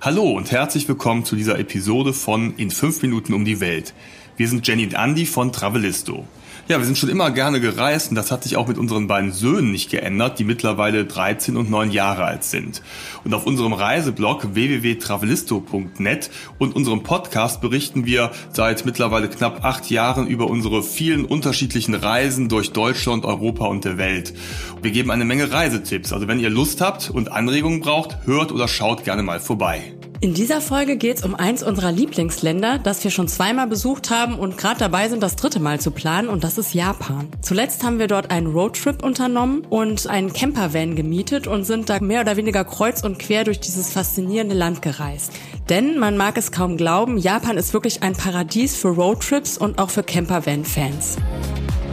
[0.00, 3.94] Hallo und herzlich willkommen zu dieser Episode von In 5 Minuten um die Welt.
[4.36, 6.24] Wir sind Jenny und Andy von Travelisto.
[6.68, 9.32] Ja, wir sind schon immer gerne gereist und das hat sich auch mit unseren beiden
[9.32, 12.82] Söhnen nicht geändert, die mittlerweile 13 und 9 Jahre alt sind.
[13.24, 20.26] Und auf unserem Reiseblog www.travelisto.net und unserem Podcast berichten wir seit mittlerweile knapp acht Jahren
[20.26, 24.34] über unsere vielen unterschiedlichen Reisen durch Deutschland, Europa und der Welt.
[24.82, 28.68] Wir geben eine Menge Reisetipps, also wenn ihr Lust habt und Anregungen braucht, hört oder
[28.68, 29.97] schaut gerne mal vorbei.
[30.20, 34.36] In dieser Folge geht es um eins unserer Lieblingsländer, das wir schon zweimal besucht haben
[34.36, 37.28] und gerade dabei sind, das dritte Mal zu planen, und das ist Japan.
[37.40, 42.22] Zuletzt haben wir dort einen Roadtrip unternommen und einen Campervan gemietet und sind da mehr
[42.22, 45.30] oder weniger kreuz und quer durch dieses faszinierende Land gereist.
[45.68, 49.90] Denn man mag es kaum glauben, Japan ist wirklich ein Paradies für Roadtrips und auch
[49.90, 51.16] für Campervan-Fans.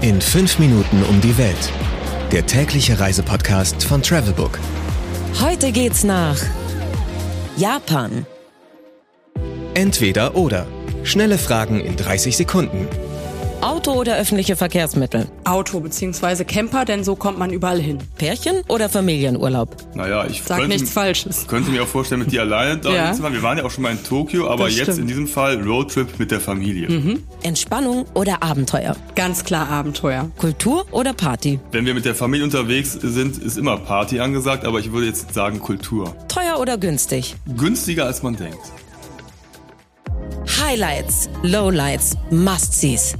[0.01, 1.71] In fünf Minuten um die Welt.
[2.31, 4.57] Der tägliche Reisepodcast von Travelbook.
[5.39, 6.39] Heute geht's nach
[7.57, 8.25] Japan.
[9.75, 10.67] Entweder oder.
[11.03, 12.87] Schnelle Fragen in 30 Sekunden.
[13.65, 15.27] Auto oder öffentliche Verkehrsmittel?
[15.43, 16.43] Auto bzw.
[16.43, 17.97] Camper, denn so kommt man überall hin.
[18.15, 19.75] Pärchen oder Familienurlaub?
[19.95, 21.47] Naja, ich Sag könnte, nichts Falsches.
[21.47, 23.17] könnte mir auch vorstellen, mit dir alleine da Ja.
[23.31, 24.99] Wir waren ja auch schon mal in Tokio, aber Das jetzt stimmt.
[24.99, 27.19] in diesem Fall Roadtrip mit der Familie.
[27.41, 28.95] Entspannung oder Abenteuer?
[29.15, 30.29] Ganz klar Abenteuer.
[30.37, 31.59] Kultur oder Party?
[31.71, 35.33] Wenn wir mit der Familie unterwegs sind, ist immer Party angesagt, aber ich würde jetzt
[35.33, 36.15] sagen Kultur.
[36.27, 37.35] Teuer oder günstig?
[37.57, 38.59] Günstiger als man denkt.
[40.57, 43.15] Highlights, Lowlights, Must-Sees.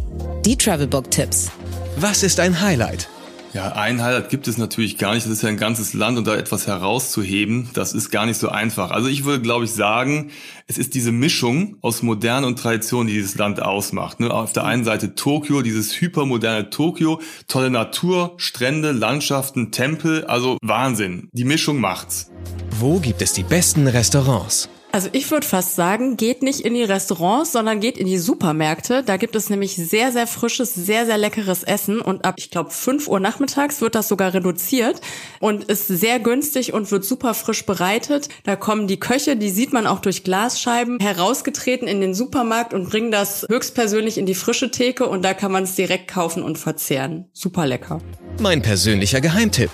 [0.46, 1.52] Die Travelbook-Tipps.
[1.98, 3.10] Was ist ein Highlight?
[3.54, 5.26] Ja, ein Highlight gibt es natürlich gar nicht.
[5.26, 8.48] Das ist ja ein ganzes Land und da etwas herauszuheben, das ist gar nicht so
[8.48, 8.92] einfach.
[8.92, 10.32] Also ich würde, glaube ich, sagen,
[10.68, 14.22] es ist diese Mischung aus Moderne und Tradition, die dieses Land ausmacht.
[14.22, 14.32] Ne?
[14.32, 21.28] Auf der einen Seite Tokio, dieses hypermoderne Tokio, tolle Natur, Strände, Landschaften, Tempel, also Wahnsinn.
[21.34, 22.32] Die Mischung macht's.
[22.80, 24.70] Wo gibt es die besten Restaurants?
[24.96, 29.04] Also ich würde fast sagen, geht nicht in die Restaurants, sondern geht in die Supermärkte.
[29.04, 32.00] Da gibt es nämlich sehr, sehr frisches, sehr, sehr leckeres Essen.
[32.00, 35.02] Und ab, ich glaube, 5 Uhr nachmittags wird das sogar reduziert
[35.42, 38.30] und ist sehr günstig und wird super frisch bereitet.
[38.46, 42.90] Da kommen die Köche, die sieht man auch durch Glasscheiben, herausgetreten in den Supermarkt und
[42.90, 46.58] bringen das höchstpersönlich in die frische Theke und da kann man es direkt kaufen und
[46.58, 47.26] verzehren.
[47.34, 48.00] Super lecker.
[48.40, 49.72] Mein persönlicher Geheimtipp.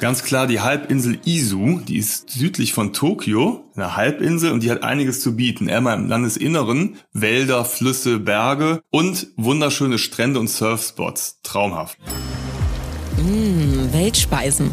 [0.00, 4.84] Ganz klar die Halbinsel Izu, die ist südlich von Tokio, eine Halbinsel und die hat
[4.84, 5.68] einiges zu bieten.
[5.68, 11.40] Einmal im Landesinneren, Wälder, Flüsse, Berge und wunderschöne Strände und Surfspots.
[11.42, 11.98] Traumhaft.
[13.16, 14.70] Hm, Weltspeisen.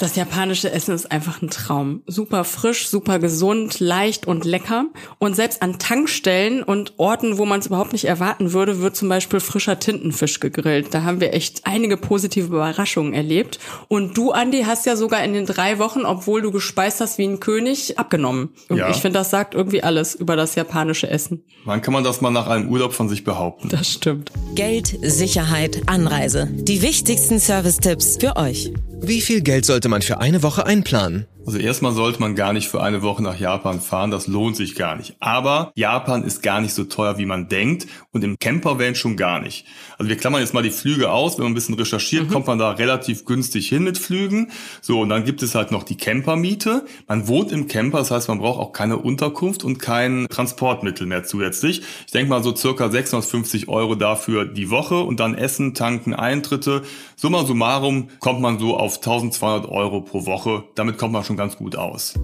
[0.00, 2.02] Das japanische Essen ist einfach ein Traum.
[2.06, 4.86] Super frisch, super gesund, leicht und lecker.
[5.18, 9.08] Und selbst an Tankstellen und Orten, wo man es überhaupt nicht erwarten würde, wird zum
[9.08, 10.92] Beispiel frischer Tintenfisch gegrillt.
[10.92, 13.60] Da haben wir echt einige positive Überraschungen erlebt.
[13.88, 17.24] Und du, Andi, hast ja sogar in den drei Wochen, obwohl du gespeist hast wie
[17.26, 18.50] ein König, abgenommen.
[18.68, 18.90] Und Ja.
[18.90, 21.44] ich finde, das sagt irgendwie alles über das japanische Essen.
[21.64, 23.68] Wann kann man das mal nach einem Urlaub von sich behaupten?
[23.68, 24.32] Das stimmt.
[24.54, 26.48] Geld, Sicherheit, Anreise.
[26.52, 28.72] Die wichtigsten Service-Tipps für euch.
[29.06, 31.26] Wie viel Geld sollte man für eine Woche einplanen?
[31.46, 34.74] Also erstmal sollte man gar nicht für eine Woche nach Japan fahren, das lohnt sich
[34.74, 35.16] gar nicht.
[35.20, 39.40] Aber Japan ist gar nicht so teuer, wie man denkt und im Campervan schon gar
[39.40, 39.66] nicht.
[39.98, 42.58] Also wir klammern jetzt mal die Flüge aus, wenn man ein bisschen recherchiert, kommt man
[42.58, 44.52] da relativ günstig hin mit Flügen.
[44.80, 46.86] So, und dann gibt es halt noch die Campermiete.
[47.08, 51.24] Man wohnt im Camper, das heißt, man braucht auch keine Unterkunft und kein Transportmittel mehr
[51.24, 51.82] zusätzlich.
[52.06, 56.82] Ich denke mal so circa 650 Euro dafür die Woche und dann Essen, Tanken, Eintritte.
[57.16, 60.64] Summa summarum kommt man so auf 1200 Euro pro Woche.
[60.74, 62.14] Damit kommt man schon ganz gut aus.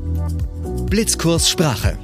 [0.88, 1.98] Blitzkurs Sprache.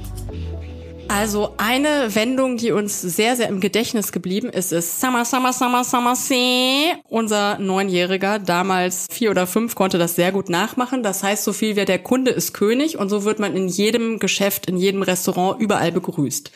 [1.09, 5.83] Also eine Wendung, die uns sehr, sehr im Gedächtnis geblieben ist, ist Summer, Summer, Summer,
[5.85, 6.93] Summer, See.
[7.07, 11.03] Unser Neunjähriger, damals vier oder fünf, konnte das sehr gut nachmachen.
[11.03, 14.19] Das heißt so viel wie der Kunde ist König und so wird man in jedem
[14.19, 16.51] Geschäft, in jedem Restaurant überall begrüßt.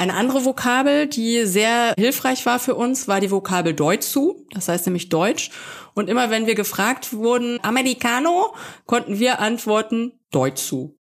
[0.00, 4.46] Eine andere Vokabel, die sehr hilfreich war für uns, war die Vokabel Deutzu.
[4.50, 5.50] Das heißt nämlich Deutsch.
[5.92, 8.54] Und immer wenn wir gefragt wurden, Americano,
[8.86, 10.96] konnten wir antworten Deutzu.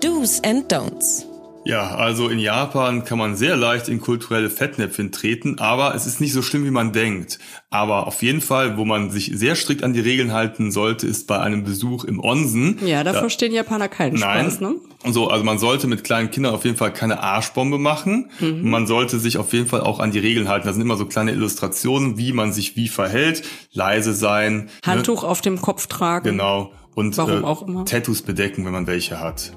[0.00, 1.29] Do's and Don'ts.
[1.66, 6.18] Ja, also in Japan kann man sehr leicht in kulturelle Fettnäpfchen treten, aber es ist
[6.20, 7.38] nicht so schlimm, wie man denkt.
[7.68, 11.26] Aber auf jeden Fall, wo man sich sehr strikt an die Regeln halten sollte, ist
[11.26, 12.78] bei einem Besuch im Onsen.
[12.84, 14.46] Ja, da Da- verstehen Japaner keinen Nein.
[14.46, 14.76] Spaß, ne?
[15.04, 18.30] Und so, also man sollte mit kleinen Kindern auf jeden Fall keine Arschbombe machen.
[18.40, 20.66] Man sollte sich auf jeden Fall auch an die Regeln halten.
[20.66, 23.42] Da sind immer so kleine Illustrationen, wie man sich wie verhält.
[23.72, 24.64] Leise sein.
[24.64, 24.68] ne?
[24.86, 26.24] Handtuch auf dem Kopf tragen.
[26.24, 26.72] Genau.
[26.94, 27.84] Und Warum äh, auch immer.
[27.84, 29.52] Tattoos bedecken, wenn man welche hat.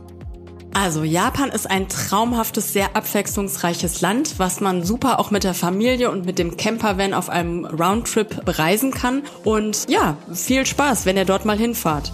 [0.73, 6.09] Also Japan ist ein traumhaftes, sehr abwechslungsreiches Land, was man super auch mit der Familie
[6.09, 9.23] und mit dem Campervan auf einem Roundtrip bereisen kann.
[9.43, 12.11] Und ja, viel Spaß, wenn ihr dort mal hinfahrt.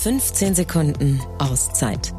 [0.00, 2.12] 15 Sekunden Auszeit.